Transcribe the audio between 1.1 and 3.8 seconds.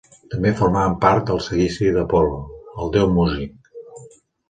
del seguici d'Apol·lo, el déu músic.